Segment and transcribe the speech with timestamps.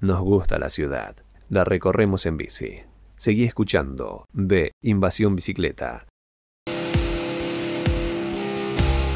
[0.00, 1.16] Nos gusta la ciudad.
[1.48, 2.82] La recorremos en bici.
[3.16, 6.06] Seguí escuchando de Invasión Bicicleta.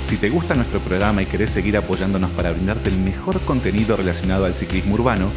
[0.05, 4.45] Si te gusta nuestro programa y querés seguir apoyándonos para brindarte el mejor contenido relacionado
[4.45, 5.31] al ciclismo urbano,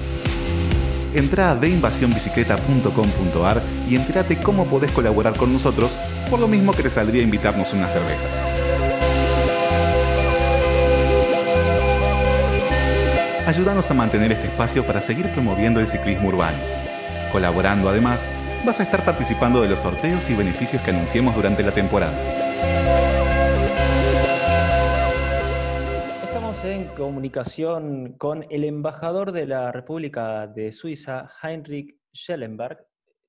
[1.13, 5.95] entra a deinvasionbicicleta.com.ar y entérate cómo podés colaborar con nosotros,
[6.27, 8.64] por lo mismo que te saldría invitarnos una cerveza.
[13.45, 16.57] Ayúdanos a mantener este espacio para seguir promoviendo el ciclismo urbano.
[17.31, 18.27] Colaborando además,
[18.65, 22.15] vas a estar participando de los sorteos y beneficios que anunciemos durante la temporada.
[26.63, 32.83] en comunicación con el embajador de la República de Suiza, Heinrich Schellenberg,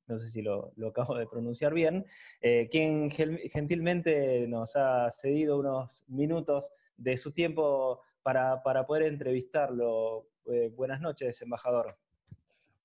[0.06, 2.06] no sé si lo, acabo de pronunciar bien,
[2.40, 10.26] eh, quien gentilmente nos ha cedido unos minutos de su tiempo para, poder entrevistarlo.
[10.46, 11.96] Eh, buenas noches, embajador.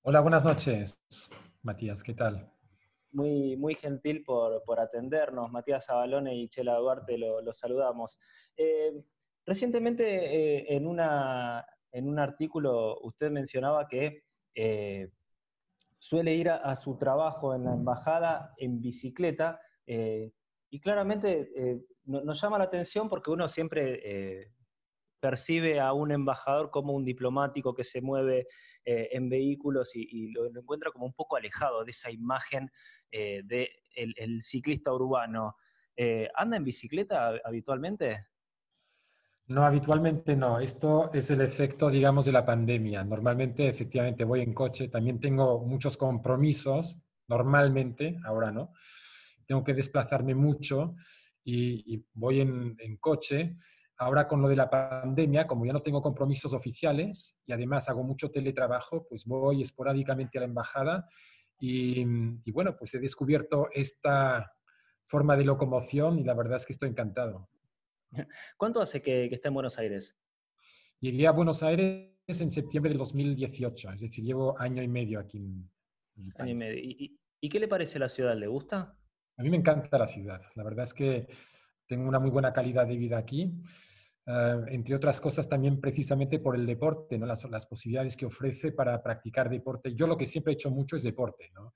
[0.04, 1.04] Hola, buenas noches,
[1.63, 2.48] Matías, ¿qué tal?
[3.12, 5.52] Muy, muy gentil por, atendernos.
[5.52, 8.20] Matías Abalone y Chela Duarte lo, saludamos.
[8.55, 9.04] Eh,
[9.43, 14.21] Recientemente eh, en, una, en un artículo usted mencionaba que
[15.98, 20.32] suele ir a, su trabajo en la embajada en bicicleta eh,
[20.70, 24.52] y claramente nos llama la atención porque uno siempre
[25.22, 28.48] percibe a un embajador como un diplomático que se mueve
[28.84, 32.72] en vehículos y, lo, encuentra como un poco alejado de esa imagen
[33.12, 35.55] del de el ciclista urbano.
[36.36, 38.26] ¿Anda en bicicleta habitualmente?
[39.52, 40.60] No, habitualmente no.
[40.60, 43.04] Esto es el efecto, digamos, de la pandemia.
[43.04, 44.88] Normalmente, efectivamente, voy en coche.
[44.88, 48.72] También tengo muchos compromisos, normalmente, ahora no.
[49.46, 50.96] Tengo que desplazarme mucho
[51.44, 53.58] y, voy en, coche.
[54.02, 58.04] Ahora con lo de la pandemia, como ya no tengo compromisos oficiales y además hago
[58.04, 61.08] mucho teletrabajo, pues voy esporádicamente a la embajada
[61.60, 62.02] y,
[62.43, 64.52] y bueno, pues he descubierto esta
[65.03, 67.48] forma de locomoción y la verdad es que estoy encantado.
[68.58, 70.16] ¿Cuánto hace que, está en Buenos Aires?
[71.00, 75.38] Llegué a Buenos Aires en septiembre del 2018, es decir, llevo año y medio aquí
[75.38, 75.70] en,
[76.40, 77.20] Año y, medio.
[77.40, 78.36] ¿Y, qué le parece la ciudad?
[78.36, 78.98] ¿Le gusta?
[79.38, 80.42] A mí me encanta la ciudad.
[80.56, 81.28] La verdad es que
[81.88, 83.52] tengo una muy buena calidad de vida aquí.
[84.28, 87.26] Eh, entre otras cosas también precisamente por el deporte, ¿no?
[87.26, 89.96] las, las, posibilidades que ofrece para practicar deporte.
[89.96, 91.52] Yo lo que siempre he hecho mucho es deporte.
[91.54, 91.74] ¿no?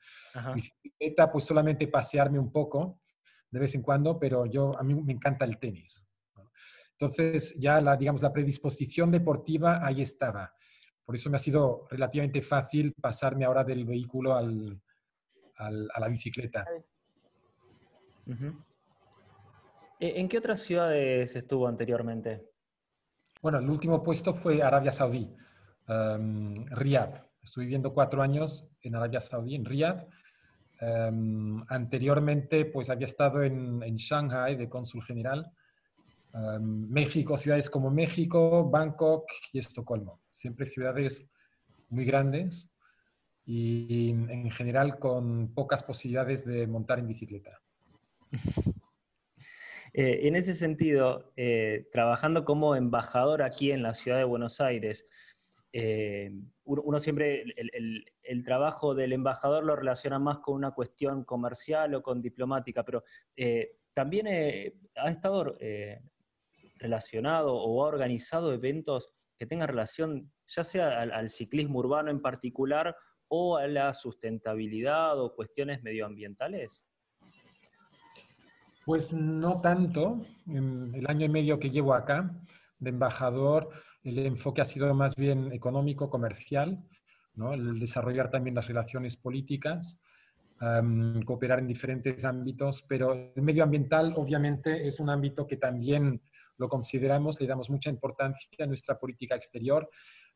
[0.53, 3.01] Bicicleta, pues solamente pasearme un poco
[3.50, 6.07] de vez en cuando, pero yo, a mí me encanta el tenis.
[6.91, 10.53] Entonces ya la, digamos, la predisposición deportiva ahí estaba.
[11.03, 14.81] Por eso me ha sido relativamente fácil pasarme ahora del vehículo al,
[15.57, 16.66] a la bicicleta.
[16.75, 16.84] E,
[20.00, 22.44] ¿En qué otras ciudades estuvo anteriormente?
[23.41, 25.33] Bueno, el último puesto fue Arabia Saudí,
[25.88, 27.23] um, Riyadh.
[27.41, 30.07] Estuve viviendo cuatro años en Arabia Saudí, en Riyadh.
[30.81, 35.51] Em, anteriormente, pues había estado en, en Shanghai de cónsul general
[36.59, 40.22] México, ciudades como México, Bangkok y Estocolmo.
[40.29, 41.29] Siempre ciudades
[41.89, 42.73] muy grandes
[43.45, 47.61] y en general con pocas posibilidades de montar en bicicleta.
[49.97, 55.07] Eh, en ese sentido, eh, trabajando como embajador aquí en la ciudad de Buenos Aires,
[55.72, 56.33] eh,
[56.66, 62.03] uno, siempre el, el, trabajo del embajador lo relaciona más con una cuestión comercial o
[62.03, 63.05] con diplomática, pero
[63.94, 64.28] también
[64.95, 65.57] ha estado
[66.75, 72.95] relacionado o ha organizado eventos que tengan relación ya sea al, ciclismo urbano en particular
[73.29, 76.85] o a la sustentabilidad o cuestiones medioambientales?
[78.85, 80.22] Pues no tanto.
[80.47, 82.31] En el año y medio que llevo acá
[82.79, 83.69] de embajador,
[84.03, 86.88] el enfoque ha sido más bien económico, comercial,
[87.34, 87.53] ¿no?
[87.53, 90.00] el desarrollar también las relaciones políticas,
[91.25, 96.22] cooperar en diferentes ámbitos, pero el medioambiental obviamente es un ámbito que también
[96.57, 99.90] lo consideramos, le damos mucha importancia a nuestra política exterior,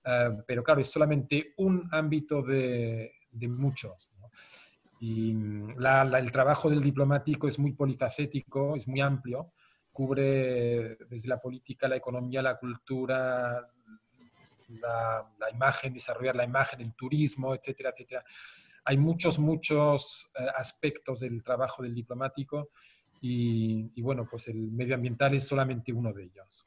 [0.03, 3.11] eh, pero claro, es solamente un ámbito de,
[3.47, 4.11] muchos.
[4.99, 5.77] Y mm,
[6.15, 9.53] el trabajo del diplomático es muy polifacético, es muy amplio,
[9.91, 13.67] cubre desde la política, la economía, la cultura,
[14.69, 18.23] la, la, imagen, desarrollar la imagen, el turismo, etcétera, etcétera.
[18.85, 22.69] Hay muchos, muchos eh, aspectos del trabajo del diplomático
[23.21, 26.65] y, bueno, pues el medioambiental es solamente uno de ellos.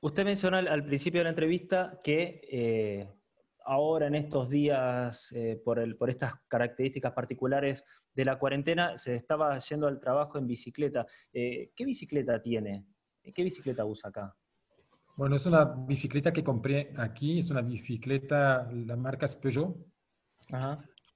[0.00, 3.08] Usted mencionó al, principio de la entrevista que eh,
[3.66, 7.84] ahora en estos días, eh, por, el, por estas características particulares
[8.14, 11.06] de la cuarentena, se estaba yendo al trabajo en bicicleta.
[11.32, 12.86] Eh, ¿Qué bicicleta tiene?
[13.34, 14.34] ¿Qué bicicleta usa acá?
[15.16, 19.76] Bueno, es una bicicleta que compré aquí, es una bicicleta, la marca es Peugeot,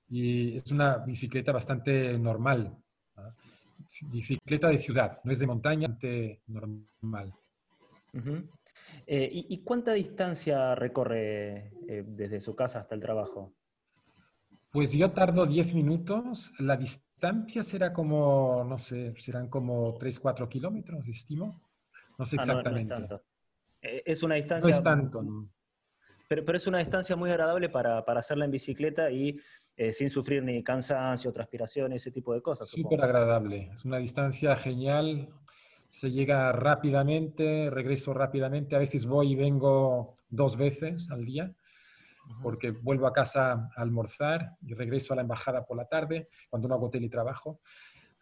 [0.09, 2.77] y es una bicicleta bastante normal,
[4.11, 5.99] bicicleta de ciudad, no es de montaña,
[6.47, 7.33] normal.
[9.07, 13.53] Eh, ¿y, cuánta distancia recorre eh, desde su casa hasta el trabajo?
[14.71, 16.53] Pues yo tardo 10 minutos.
[16.61, 21.61] La distancia será como, no sé, serán como 3, 4 kilómetros, estimo.
[22.19, 22.95] No sé exactamente.
[22.95, 23.23] Ah, no, es,
[23.83, 24.71] eh, es, una distancia...
[24.71, 25.25] No es tanto.
[26.29, 29.41] Pero, pero, es una distancia muy agradable para, para hacerla en bicicleta y
[29.93, 32.69] sin sufrir ni cansancio, transpiración, ese tipo de cosas.
[32.69, 33.71] Súper agradable.
[33.73, 35.31] Es una distancia genial
[35.91, 41.53] se llega rápidamente, regreso rápidamente, a veces voy y vengo dos veces al día,
[42.43, 46.69] porque vuelvo a casa a almorzar y regreso a la embajada por la tarde, cuando
[46.69, 47.61] no hago teletrabajo.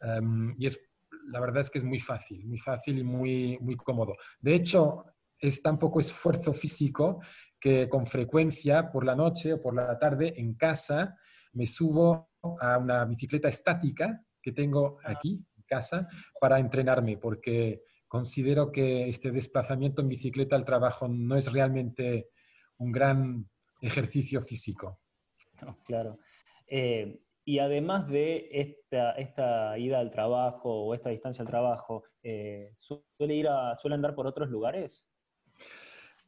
[0.01, 0.81] Um, y es,
[1.27, 4.17] la verdad es que es muy fácil, muy fácil y muy, muy cómodo.
[4.41, 5.05] De hecho,
[5.39, 7.21] es tan poco esfuerzo físico
[7.61, 11.17] que con frecuencia por la noche o por la tarde en casa
[11.53, 12.31] me subo
[12.61, 16.09] a una bicicleta estática que tengo aquí casa
[16.41, 22.31] para entrenarme, porque considero que este desplazamiento en bicicleta al trabajo no es realmente
[22.79, 23.49] un gran
[23.81, 24.99] ejercicio físico.
[25.87, 26.19] claro.
[26.67, 32.75] Eh, y además de esta, esta, ida al trabajo o esta distancia al trabajo, eh,
[32.77, 35.09] ¿suele, ir a, ¿suele andar por otros lugares?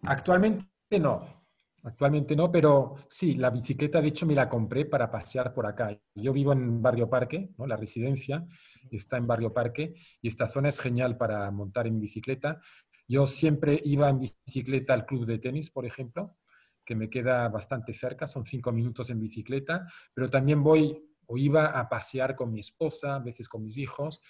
[0.02, 0.66] Actualmente
[0.98, 1.39] no.
[1.82, 5.99] Actualmente no, pero sí, la bicicleta de hecho me la compré para pasear por acá.
[6.15, 7.67] Yo vivo en Barrio Parque, ¿no?
[7.67, 8.47] la residencia
[8.91, 12.61] está en Barrio Parque y esta zona es genial para montar en bicicleta.
[13.09, 16.37] Yo siempre iba en bicicleta al club de tenis, por ejemplo,
[16.85, 21.67] que me queda bastante cerca, son cinco minutos en bicicleta, pero también voy o iba
[21.67, 24.21] a pasear con mi esposa, a veces con mis hijos,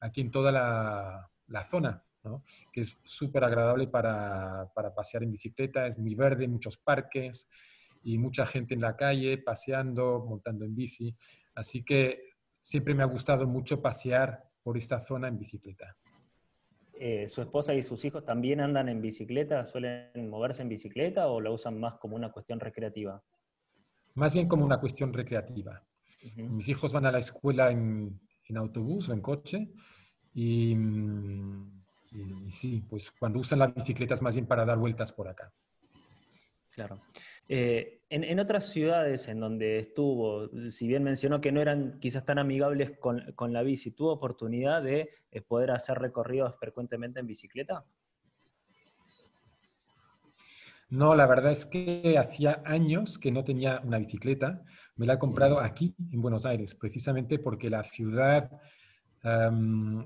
[0.00, 2.05] aquí en toda la, la zona
[2.72, 7.48] que es súper agradable para, pasear en bicicleta, es muy verde, muchos parques
[8.02, 11.14] y mucha gente en la calle paseando, montando en bici.
[11.54, 12.30] Así que
[12.60, 15.96] siempre me ha gustado mucho pasear por esta zona en bicicleta.
[16.98, 19.66] Eh, ¿Su esposa y sus hijos también andan en bicicleta?
[19.66, 23.22] ¿Suelen moverse en bicicleta o la usan más como una cuestión recreativa?
[24.14, 25.82] Más bien como una cuestión recreativa.
[26.36, 28.18] Mis hijos van a la escuela en,
[28.48, 29.68] en autobús o en coche
[30.32, 31.85] y, mm,
[32.16, 35.52] y, sí, pues cuando usan las bicicletas más bien para dar vueltas por acá.
[36.70, 37.00] Claro.
[37.48, 42.38] Eh, en, otras ciudades en donde estuvo, si bien mencionó que no eran quizás tan
[42.38, 47.84] amigables con, la bici, ¿tuvo oportunidad de eh, poder hacer recorridos frecuentemente en bicicleta?
[50.88, 54.62] No, la verdad es que hacía años que no tenía una bicicleta.
[54.94, 58.50] Me la he comprado aquí, en Buenos Aires, precisamente porque la ciudad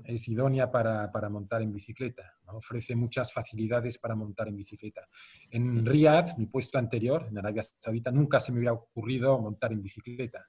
[0.05, 2.37] es idónea para, para, montar en bicicleta.
[2.47, 5.07] Ofrece muchas facilidades para montar en bicicleta.
[5.49, 9.81] En Riyadh, mi puesto anterior, en Arabia Saudita, nunca se me hubiera ocurrido montar en
[9.81, 10.45] bicicleta.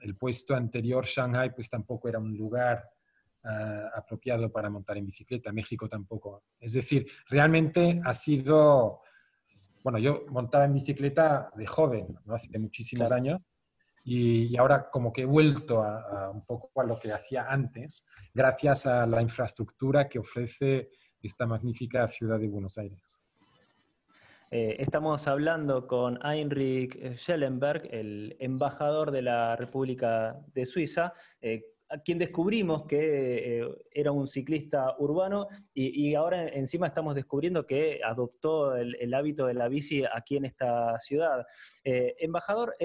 [0.00, 2.88] el puesto anterior, Shanghai, pues tampoco era un lugar
[3.42, 5.52] ah, apropiado para montar en bicicleta.
[5.52, 6.44] México tampoco.
[6.58, 9.00] Es decir, realmente ha sido...
[9.82, 12.34] Bueno, yo montaba en bicicleta de joven, ¿no?
[12.34, 13.42] hace muchísimos años,
[14.04, 18.86] y, ahora como que he vuelto a, un poco a lo que hacía antes, gracias
[18.86, 20.90] a la infraestructura que ofrece
[21.22, 23.20] esta magnífica ciudad de Buenos Aires.
[24.50, 31.98] Eh, estamos hablando con Heinrich Schellenberg, el embajador de la República de Suiza, eh, a
[31.98, 38.76] quien descubrimos que eh, era un ciclista urbano y, ahora encima estamos descubriendo que adoptó
[38.76, 41.44] el, el, hábito de la bici aquí en esta ciudad.
[41.84, 42.76] embajador,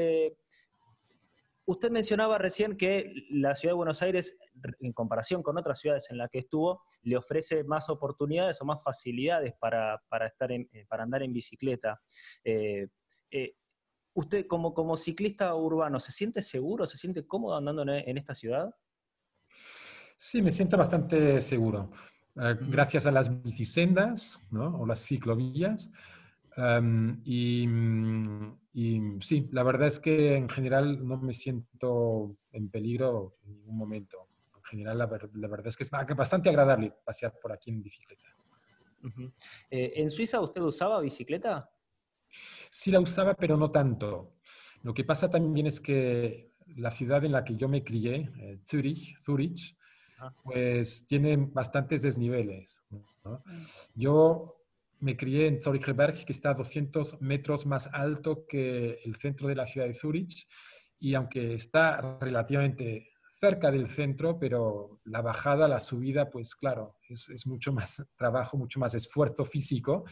[1.69, 4.35] Usted mencionaba recién que la ciudad de Buenos Aires,
[4.79, 8.83] en comparación con otras ciudades en las que estuvo, le ofrece más oportunidades o más
[8.83, 12.01] facilidades para, estar eh, para andar en bicicleta.
[12.43, 12.88] Eh,
[13.29, 13.53] eh,
[14.15, 18.73] ¿Usted como, como ciclista urbano se siente seguro, se siente cómodo andando en, esta ciudad?
[20.17, 21.91] Sí, me siento bastante seguro.
[22.33, 25.91] gracias a las bicisendas o las ciclovías,
[26.81, 27.21] mm,
[28.73, 33.77] y, sí, la verdad es que en general no me siento en peligro en ningún
[33.77, 34.27] momento.
[34.55, 38.29] En general, la, verdad es que es bastante agradable pasear por aquí en bicicleta.
[39.71, 41.69] Eh, ¿En Suiza usted usaba bicicleta?
[42.69, 44.35] Sí la usaba, pero no tanto.
[44.83, 48.59] Lo que pasa también es que la ciudad en la que yo me crié, eh,
[48.63, 49.75] Zurich, Zurich
[50.43, 52.81] pues tiene bastantes desniveles.
[52.89, 53.35] Mm.
[53.95, 54.58] Yo
[54.99, 59.55] me crié en Zurichberg, que está a 200 metros más alto que el centro de
[59.55, 60.47] la ciudad de Zurich,
[60.99, 67.29] y aunque está relativamente cerca del centro, pero la bajada, la subida, pues claro, es,
[67.29, 70.03] es, mucho más trabajo, mucho más esfuerzo físico.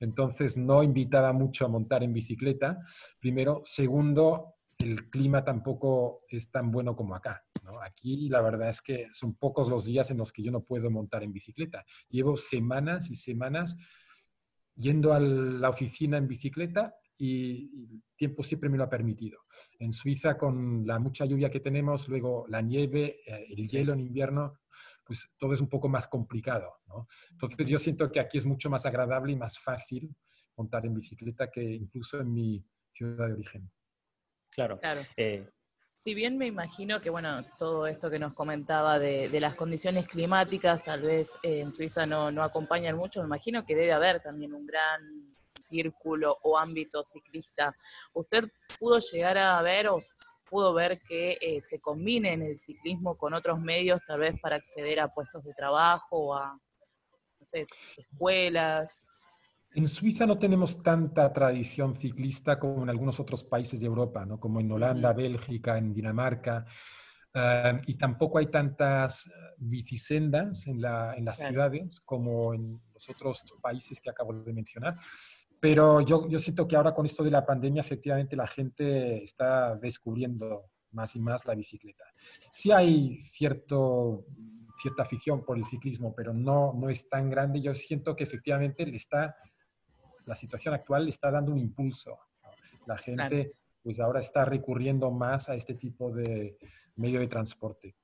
[0.00, 2.78] Entonces no invitaba mucho a montar en bicicleta.
[3.18, 3.60] Primero.
[3.64, 7.44] Segundo, el clima tampoco es tan bueno como acá.
[7.64, 7.80] ¿no?
[7.80, 10.88] Aquí la verdad es que son pocos los días en los que yo no puedo
[10.90, 11.84] montar en bicicleta.
[12.08, 13.76] Llevo semanas y semanas
[14.78, 19.40] yendo a la oficina en bicicleta y el tiempo siempre me lo ha permitido.
[19.78, 24.00] En Suiza, con la mucha lluvia que tenemos, luego la nieve, eh, el hielo en
[24.00, 24.60] invierno,
[25.04, 26.76] pues todo es un poco más complicado.
[26.86, 27.08] ¿no?
[27.32, 30.14] Entonces yo siento que aquí es mucho más agradable y más fácil
[30.56, 33.70] montar en bicicleta que incluso en mi ciudad de origen.
[34.50, 34.78] Claro.
[34.78, 35.02] claro.
[35.16, 35.48] Eh,
[35.98, 40.84] si bien me imagino que, bueno, todo esto que nos comentaba de, las condiciones climáticas,
[40.84, 44.64] tal vez en Suiza no, no acompañan mucho, me imagino que debe haber también un
[44.64, 47.76] gran círculo o ámbito ciclista.
[48.12, 48.44] ¿Usted
[48.78, 49.98] pudo llegar a ver o
[50.48, 54.54] pudo ver que eh, se combine en el ciclismo con otros medios, tal vez para
[54.54, 56.56] acceder a puestos de trabajo o a
[57.40, 59.17] no sé, escuelas?
[59.74, 64.40] En Suiza no tenemos tanta tradición ciclista como en algunos otros países de Europa, ¿no?
[64.40, 66.64] como en Holanda, Bélgica, en Dinamarca.
[67.34, 73.44] Eh, y tampoco hay tantas bicisendas en, la, en las ciudades como en los otros
[73.60, 74.96] países que acabo de mencionar.
[75.60, 79.74] Pero yo, yo siento que ahora con esto de la pandemia, efectivamente, la gente está
[79.76, 82.04] descubriendo más y más la bicicleta.
[82.50, 84.24] Sí hay cierto,
[84.80, 87.60] cierta afición por el ciclismo, pero no, no es tan grande.
[87.60, 89.36] Yo siento que efectivamente le está,
[90.28, 92.18] la situación actual le está dando un impulso.
[92.86, 96.56] La gente pues ahora está recurriendo más a este tipo de
[96.96, 97.94] medio de transporte.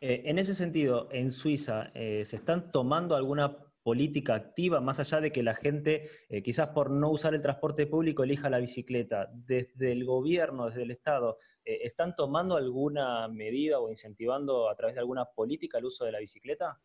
[0.00, 5.20] Eh, en ese sentido, en Suiza, eh, ¿se están tomando alguna política activa, más allá
[5.20, 9.28] de que la gente, eh, quizás por no usar el transporte público, elija la bicicleta,
[9.32, 14.94] desde el gobierno, desde el Estado, eh, ¿están tomando alguna medida o incentivando a través
[14.94, 16.78] de alguna política el uso de la bicicleta?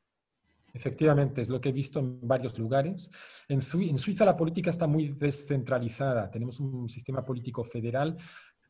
[0.74, 3.10] Efectivamente, es lo que he visto en varios lugares.
[3.48, 6.30] En, en Suiza la política está muy descentralizada.
[6.30, 8.18] Tenemos un sistema político federal.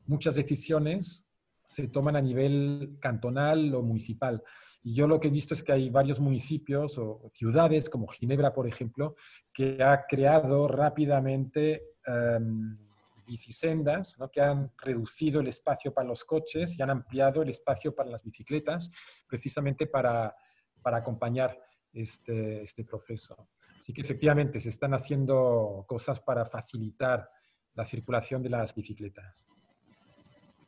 [0.05, 1.27] Muchas decisiones
[1.67, 4.41] se toman a nivel cantonal o municipal.
[4.83, 8.53] Y yo lo que he visto es que hay varios municipios o ciudades, como Ginebra,
[8.53, 9.15] por ejemplo,
[9.53, 12.77] que ha creado rápidamente um,
[13.27, 14.31] bicisendas, ¿no?
[14.31, 18.23] que han reducido el espacio para los coches y han ampliado el espacio para las
[18.23, 18.89] bicicletas,
[19.27, 20.33] precisamente para,
[20.81, 21.59] para acompañar
[22.01, 23.49] este, este proceso.
[23.77, 27.29] Así que efectivamente se están haciendo cosas para facilitar
[27.73, 29.47] la circulación de las bicicletas.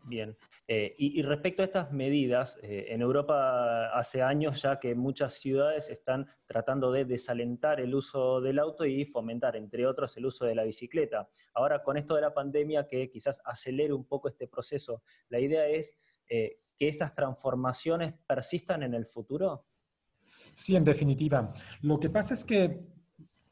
[0.06, 0.36] Bien.
[0.68, 5.90] Eh, y, respecto a estas medidas, eh, en Europa hace años ya que muchas ciudades
[5.90, 10.54] están tratando de desalentar el uso del auto y fomentar, entre otros, el uso de
[10.54, 11.28] la bicicleta.
[11.54, 15.68] Ahora, con esto de la pandemia, que quizás acelere un poco este proceso, la idea
[15.68, 15.98] es
[16.30, 19.66] eh, que estas transformaciones persistan en el futuro.
[20.60, 21.54] Sí, en definitiva.
[21.84, 22.82] Lo que pasa es que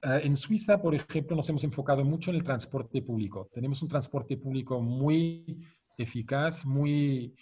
[0.02, 3.50] en Suiza, por ejemplo, nos hemos enfocado mucho en el transporte público.
[3.54, 5.66] Tenemos un transporte público muy
[5.98, 7.34] eficaz, muy,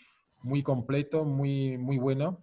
[0.44, 2.42] muy completo, muy, muy bueno.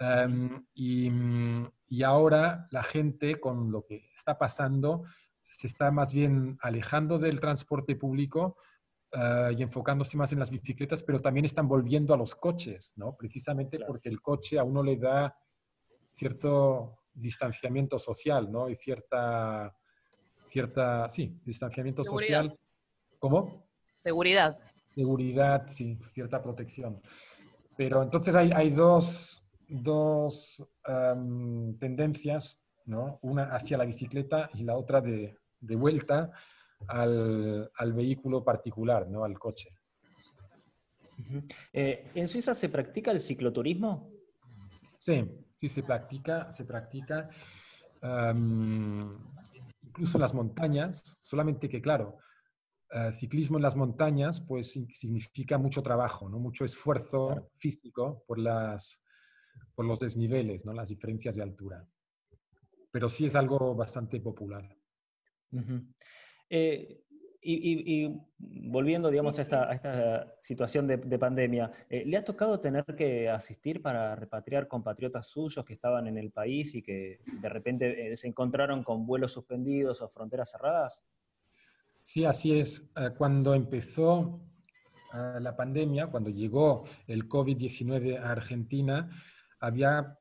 [0.00, 5.04] Em, y, ahora la gente, con lo que está pasando,
[5.42, 8.56] se está más bien alejando del transporte público
[9.12, 13.14] eh, y enfocándose más en las bicicletas, pero también están volviendo a los coches, ¿no?
[13.14, 15.36] Precisamente porque el coche a uno le da
[16.12, 18.68] cierto distanciamiento social, ¿no?
[18.68, 19.76] Y cierta,
[20.44, 22.56] cierta, sí, distanciamiento social.
[23.18, 23.66] ¿Cómo?
[23.96, 24.56] Seguridad
[24.94, 27.00] seguridad, sí, cierta protección.
[27.76, 30.64] Pero entonces hay, hay dos, dos
[31.78, 33.18] tendencias, ¿no?
[33.22, 36.30] Una hacia la bicicleta y la otra de, de vuelta
[36.88, 39.24] al, al, vehículo particular, ¿no?
[39.24, 39.70] Al coche.
[41.72, 44.10] Eh, ¿En Suiza se practica el cicloturismo?
[44.98, 45.24] Sí,
[45.62, 47.30] sí se practica, se practica.
[49.84, 52.18] incluso en las montañas, solamente que, claro,
[52.90, 56.40] eh, ciclismo en las montañas, pues significa mucho trabajo, ¿no?
[56.40, 59.06] mucho esfuerzo físico por, las,
[59.76, 60.72] por los desniveles, ¿no?
[60.72, 61.86] las diferencias de altura.
[62.90, 64.68] Pero sí es algo bastante popular.
[66.50, 67.04] Eh,
[67.44, 73.82] y, volviendo, digamos, a esta, situación de, pandemia, eh, ¿le ha tocado tener que asistir
[73.82, 78.84] para repatriar compatriotas suyos que estaban en el país y que de repente se encontraron
[78.84, 81.02] con vuelos suspendidos o fronteras cerradas?
[82.02, 82.90] Sí, así es.
[82.96, 84.40] Eh, cuando empezó
[85.14, 89.08] eh, la pandemia, cuando llegó el COVID-19 a Argentina,
[89.60, 90.18] había,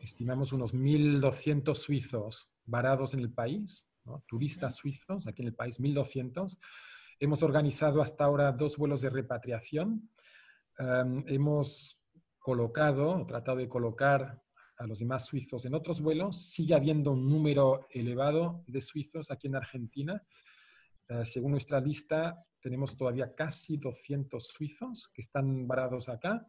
[0.00, 3.87] estimamos, unos 1.200 suizos varados en el país,
[4.26, 6.58] turistas suizos aquí en el país, 1.200.
[7.20, 10.10] Hemos organizado hasta ahora dos vuelos de repatriación
[10.78, 12.00] em, hemos
[12.38, 14.40] colocado, tratado de colocar
[14.78, 16.36] a los demás suizos en otros vuelos.
[16.36, 20.22] Sigue habiendo un número elevado de suizos aquí en Argentina.
[21.08, 26.46] Eh, según nuestra lista, tenemos todavía casi 200 suizos que están varados acá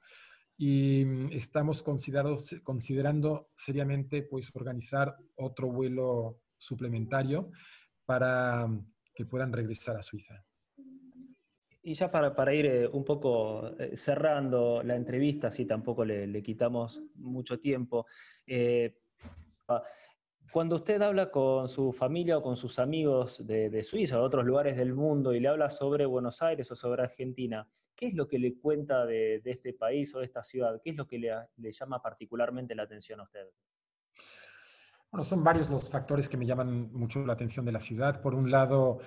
[0.58, 7.51] y mm, estamos considerando seriamente pues, organizar otro vuelo suplementario
[8.06, 8.86] para mm,
[9.16, 10.46] que puedan regresar a Suiza.
[11.82, 17.01] Y ya para, ir eh, un poco eh, cerrando la entrevista, así tampoco le, quitamos
[17.16, 18.06] mucho tiempo,
[18.46, 18.98] eh,
[20.51, 24.46] cuando usted habla con su familia o con sus amigos de, Suiza o de otros
[24.46, 28.28] lugares del mundo y le habla sobre Buenos Aires o sobre Argentina, ¿qué es lo
[28.28, 30.82] que le cuenta de, este país o de esta ciudad?
[30.84, 33.48] ¿Qué es lo que le llama particularmente la atención a usted?
[35.12, 38.22] Bueno, son varios los factores que me llaman mucho la atención de la ciudad.
[38.22, 39.00] Por un lado,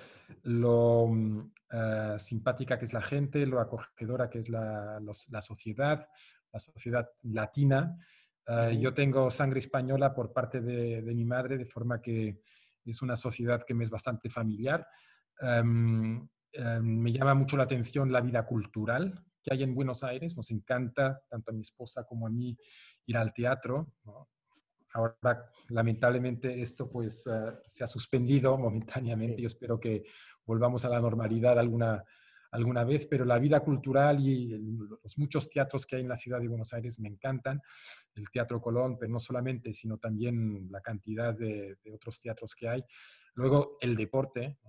[0.43, 4.99] lo mm, eh, simpática que es la gente, lo acogedora que es la,
[5.39, 6.05] sociedad,
[6.51, 7.97] la sociedad latina.
[8.45, 12.41] Eh, yo tengo sangre española por parte de, mi madre, de forma que
[12.83, 14.85] es una sociedad que me es bastante familiar.
[15.39, 20.35] Em, em, me llama mucho la atención la vida cultural que hay en Buenos Aires.
[20.35, 22.57] Nos encanta, tanto a mi esposa como a mí,
[23.05, 23.93] ir al teatro.
[24.93, 29.41] Ahora, lamentablemente, esto pues eh, se ha suspendido momentáneamente.
[29.41, 30.03] Yo espero que
[30.45, 32.03] volvamos a la normalidad alguna,
[32.51, 34.49] alguna vez, pero la vida cultural y
[35.03, 37.61] los muchos teatros que hay en la ciudad de Buenos Aires me encantan.
[38.13, 42.83] El Teatro Colón, pero no solamente, sino también la cantidad de, otros teatros que hay.
[43.33, 44.59] Luego, el deporte.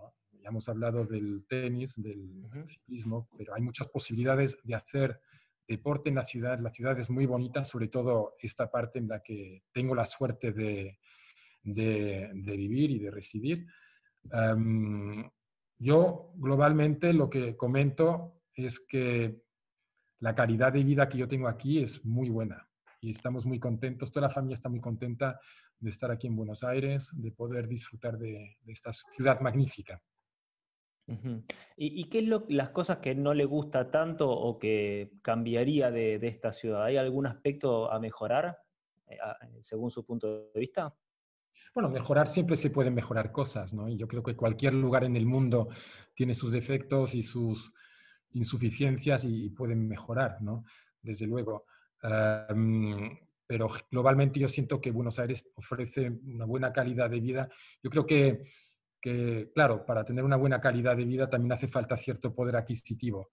[0.43, 5.21] Ya hemos hablado del tenis, del ciclismo, pero hay muchas posibilidades de hacer
[5.67, 6.59] deporte en la ciudad.
[6.61, 10.53] La ciudad es muy bonita, sobre todo esta parte en la que tengo la suerte
[10.53, 10.99] de,
[11.63, 13.67] de, vivir y de residir.
[15.79, 19.43] yo globalmente lo que comento es que
[20.21, 22.69] la calidad de vida que yo tengo aquí es muy buena
[23.01, 25.39] y estamos muy contentos, toda la familia está muy contenta
[25.79, 30.01] de estar aquí en Buenos Aires, de poder disfrutar de esta ciudad magnífica.
[31.77, 36.17] ¿Y, qué es lo, las cosas que no le gusta tanto o que cambiaría de,
[36.23, 36.85] esta ciudad?
[36.85, 38.59] ¿Hay algún aspecto a mejorar
[39.09, 39.19] eh,
[39.61, 40.95] según su punto de vista?
[41.75, 43.89] Bueno, mejorar siempre se pueden mejorar cosas, ¿no?
[43.89, 45.69] Y yo creo que cualquier lugar en el mundo
[46.15, 47.73] tiene sus defectos y sus
[48.33, 50.65] insuficiencias y, pueden mejorar, ¿no?
[51.03, 51.67] Desde luego.
[53.47, 57.49] pero globalmente yo siento que Buenos Aires ofrece una buena calidad de vida.
[57.83, 58.45] Yo creo que
[59.05, 63.33] que, claro, para tener una buena calidad de vida también hace falta cierto poder adquisitivo.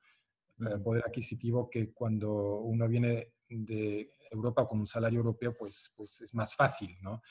[0.59, 6.19] Eh, poder adquisitivo que cuando uno viene de Europa con un salario europeo, pues, pues
[6.19, 7.21] es más fácil, ¿no?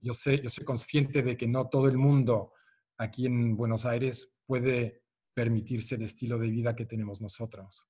[0.00, 2.54] yo, sé, yo soy consciente de que no todo el mundo
[2.96, 5.02] aquí en Buenos Aires puede
[5.34, 7.86] permitirse el estilo de vida que tenemos nosotros.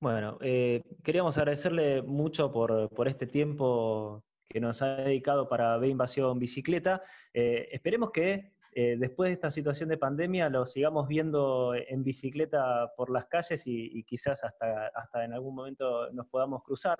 [0.00, 5.90] Bueno, eh, queríamos agradecerle mucho por, por, este tiempo que nos ha dedicado para ver
[5.90, 7.02] Invasión Bicicleta.
[7.32, 12.90] Eh, esperemos que eh, después de esta situación de pandemia lo sigamos viendo en bicicleta
[12.96, 16.96] por las calles y, quizás hasta, hasta en algún momento nos podamos cruzar.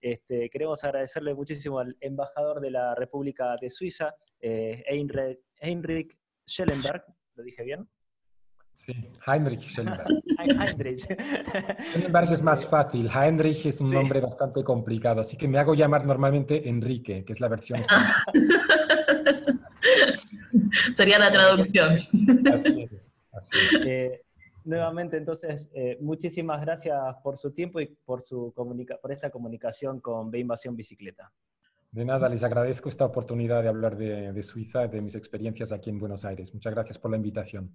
[0.00, 4.84] Este, queremos agradecerle muchísimo al embajador de la República de Suiza, eh,
[5.60, 7.88] Heinrich Schellenberg, ¿lo dije bien?
[8.80, 8.94] Sí,
[9.26, 10.08] Heinrich Schellenberg.
[10.38, 11.04] Heinrich.
[11.92, 13.10] Schellenberg es más fácil.
[13.14, 17.40] Heinrich es un nombre bastante complicado, así que me hago llamar normalmente Enrique, que es
[17.40, 17.78] la versión
[20.96, 21.98] Sería la traducción.
[22.50, 23.12] Así es.
[23.84, 24.22] Eh,
[24.64, 30.30] nuevamente, entonces, eh, muchísimas gracias por su tiempo y por, su por esta comunicación con
[30.30, 31.30] B Invasión Bicicleta.
[31.92, 35.90] De nada, les agradezco esta oportunidad de hablar de, de Suiza, de mis experiencias aquí
[35.90, 36.54] en Buenos Aires.
[36.54, 37.74] Muchas gracias por la invitación.